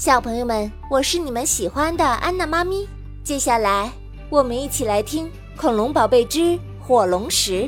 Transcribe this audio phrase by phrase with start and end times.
[0.00, 2.88] 小朋友们，我是你们喜欢的安娜妈咪。
[3.22, 3.92] 接下来，
[4.30, 5.26] 我们一起来听
[5.60, 7.64] 《恐龙宝贝之火龙石》，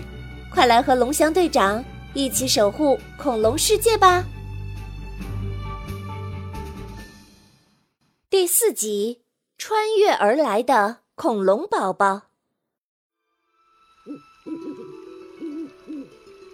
[0.50, 1.84] 快来和龙翔队长
[2.14, 4.24] 一起守护恐龙世界吧！
[8.30, 9.20] 第四集：
[9.58, 12.22] 穿越而来的恐龙宝宝。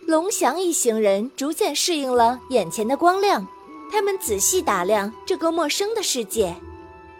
[0.08, 3.46] 龙翔一行人逐渐适应了眼前的光亮，
[3.90, 6.54] 他们仔细打量这个陌生的世界。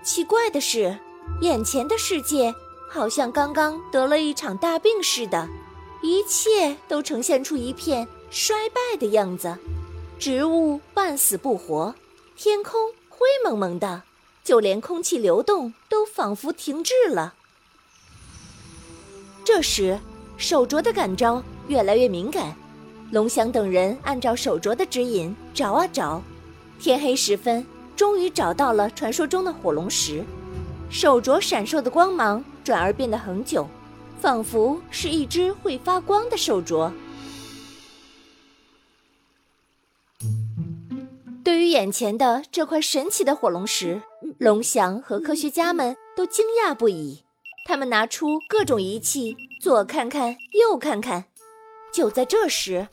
[0.02, 0.98] 奇怪的是，
[1.40, 2.54] 眼前的世界
[2.88, 5.48] 好像刚刚得了一场大病似的，
[6.02, 9.56] 一切都呈现出一片衰败的样子，
[10.18, 11.94] 植物半死不活，
[12.36, 14.02] 天空灰蒙蒙的，
[14.44, 17.34] 就连空气流动都仿佛停滞了。
[19.44, 19.98] 这时，
[20.36, 22.56] 手镯的感召越来越敏感。
[23.10, 26.22] 龙翔等人按照手镯的指引找啊找，
[26.78, 30.24] 天黑时分，终于找到了传说中的火龙石。
[30.90, 33.68] 手镯闪烁的光芒转而变得恒久，
[34.20, 36.90] 仿佛是一只会发光的手镯。
[41.44, 44.02] 对于眼前的这块神奇的火龙石，
[44.38, 47.24] 龙翔和科学家们都惊讶不已。
[47.66, 51.24] 他们拿出各种仪器，左看看，右看看。
[51.92, 52.88] 就在这时，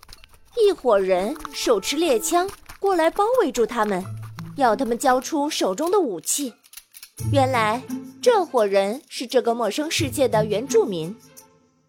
[0.57, 2.49] 一伙人手持猎枪
[2.85, 4.05] 过来包围住他们，
[4.57, 6.53] 要他们交出手中的武器。
[7.33, 7.81] 原来
[8.21, 11.17] 这伙人是这个陌生世界的原住民。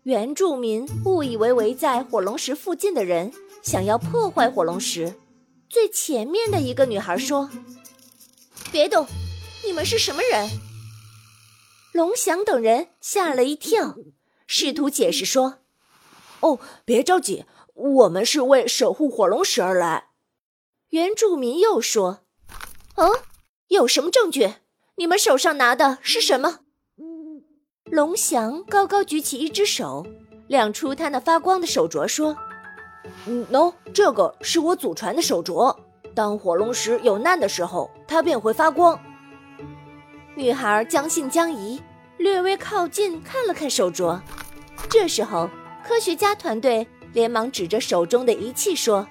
[0.04, 3.30] 原住民误以为围在火龙石附近的人
[3.62, 5.12] 想要破坏火龙石。
[5.68, 7.50] 最前面的一个女孩说
[8.72, 9.06] ：“别动，
[9.66, 10.48] 你们是什么人？”
[11.92, 13.96] 龙翔等人吓了一跳，
[14.46, 15.58] 试图解释说。
[16.40, 20.05] 哦，别着急，我们是为守护火龙石而来。
[20.96, 22.20] 原住民又说
[22.96, 23.18] ：“哦，
[23.68, 24.54] 有什么证据？
[24.96, 26.60] 你们手上拿的是什么？”
[27.84, 30.06] 龙翔高高举起一只手，
[30.48, 32.34] 亮出他那发光的手镯，说
[33.28, 35.76] ：“嗯，喏，这个是我祖传的手镯。
[36.14, 38.98] 当火龙石有难的时候，它便会发光。”
[40.34, 41.78] 女孩将信将疑，
[42.16, 44.18] 略微靠近看了看手镯。
[44.88, 45.50] 这时候。
[45.86, 49.06] 科学家团队连忙指着手中的仪器说：“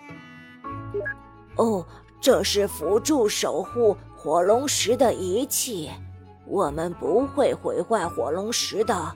[1.57, 1.85] 哦，
[2.19, 5.89] 这是辅助守护火龙石的仪器，
[6.47, 9.11] 我们不会毁坏火龙石的，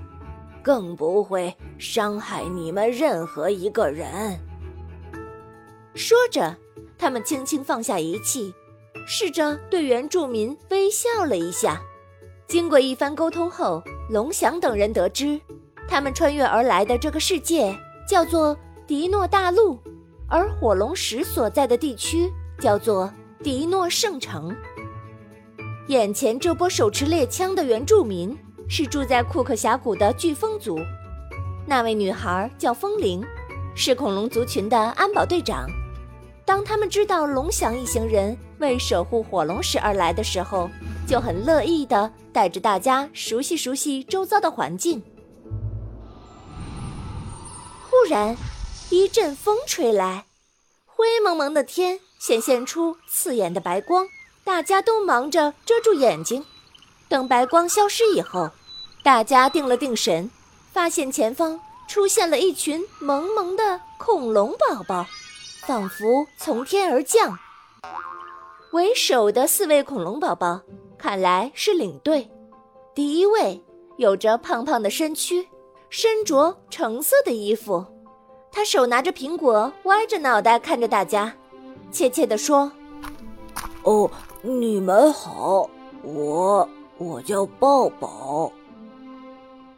[0.64, 4.40] 更不会伤害你们任何一个人。”
[5.96, 6.56] 说着，
[6.98, 8.54] 他们轻轻放下仪器，
[9.06, 11.82] 试着对原住民微笑了一下。
[12.48, 15.40] 经过一番沟通后，龙翔等人得知。
[15.88, 17.76] 他们穿越而来的这个世界
[18.08, 18.56] 叫做
[18.86, 19.80] 迪诺大陆，
[20.30, 23.12] 而火龙石所在的地区叫做
[23.44, 24.56] 迪诺圣城。
[25.88, 30.78] 眼前这波手持猎枪的原住民是住在库克峡谷的飓风族，
[31.66, 33.24] 那位女孩叫风铃，
[33.76, 35.68] 是恐龙族群的安保队长。
[36.46, 40.70] 当他们知道龙翔一行人为守护火龙石而来的时候，
[41.08, 45.02] 就很乐意地带着大家熟悉熟悉周遭的环境。
[47.90, 48.36] 突然，
[48.92, 50.26] 一阵风吹来，
[50.88, 54.08] 灰蒙蒙的天显现出刺眼的白光，
[54.44, 56.44] 大家都忙着遮住眼睛。
[57.08, 58.50] 等白光消失以后，
[59.04, 60.32] 大家定了定神，
[60.74, 65.06] 发现前方出现了一群萌萌的恐龙宝宝，
[65.68, 67.38] 仿佛从天而降。
[68.72, 70.62] 为首的四位恐龙宝宝
[70.98, 72.28] 看来是领队，
[72.96, 73.64] 第一位
[73.98, 75.48] 有着胖胖的身躯。
[75.92, 77.84] 身着橙色的衣服，
[78.52, 81.34] 他手拿着苹果，歪着脑袋看着大家，
[81.92, 82.72] 怯怯地说
[83.84, 84.10] ：“哦，
[84.42, 85.70] 你们好，
[86.04, 86.68] 我
[86.98, 88.52] 我叫抱抱。”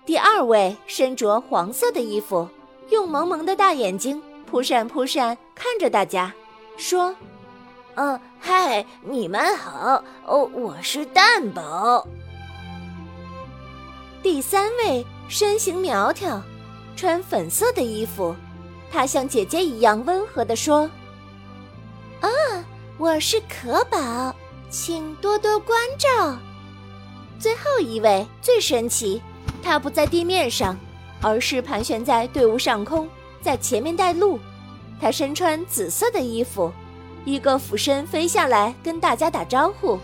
[0.06, 2.48] 第二位身着黄色的衣服，
[2.90, 6.34] 用萌萌的大眼睛扑闪扑闪看着大家，
[6.78, 7.16] 说
[7.96, 12.08] ：“嗯，嗨，你们好，哦，我是蛋宝。”
[14.24, 15.06] 第三位。
[15.32, 16.42] 身形苗条，
[16.94, 18.36] 穿粉色的衣服，
[18.92, 20.90] 她像姐姐一样温和地说
[22.20, 22.30] ：“啊，
[22.98, 24.36] 我是可宝，
[24.70, 26.38] 请多多关照。”
[27.40, 29.22] 最后一位最神奇，
[29.64, 30.78] 他不在地面上，
[31.22, 33.08] 而是盘旋在队伍上空，
[33.42, 34.40] 在前面带路。
[35.00, 36.72] 他身穿紫色的衣服，
[37.26, 39.98] 一个俯身飞下来跟大家打招呼：“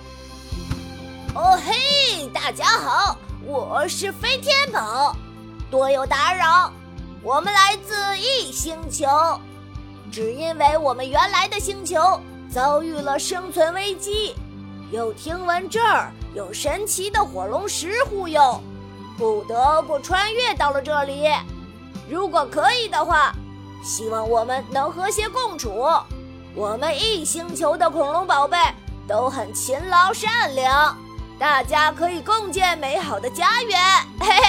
[1.35, 5.15] 哦嘿，大家好。”我是飞天宝，
[5.69, 6.71] 多有打扰。
[7.27, 9.05] 我们来自异星球，
[10.09, 14.33] 只因为我们原来的星球遭遇了生存危机，
[14.91, 18.61] 又听闻这儿有神奇的火龙石护佑，
[19.17, 21.27] 不得不穿越到了这里。
[22.09, 23.33] 如果可以的话，
[23.83, 25.85] 希望我们能和谐共处。
[26.55, 28.57] 我们异星球的恐龙宝贝
[29.05, 30.97] 都很勤劳善良，
[31.37, 33.77] 大家可以共建美好的家园。
[34.17, 34.46] 嘿嘿。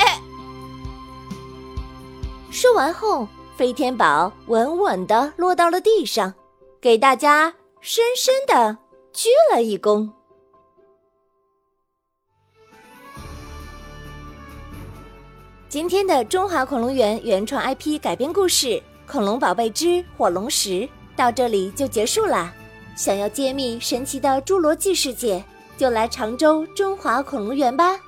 [2.60, 6.34] 说完后，飞天宝稳稳地落到了地上，
[6.80, 8.76] 给大家深深地
[9.12, 10.10] 鞠了一躬。
[15.68, 18.66] 今天的中华恐龙园原创 IP 改编故事
[19.06, 20.70] 《恐龙宝贝之火龙石》
[21.14, 22.52] 到这里就结束啦。
[22.96, 25.44] 想要揭秘神奇的侏罗纪世界，
[25.76, 28.00] 就来常州中华恐龙园吧。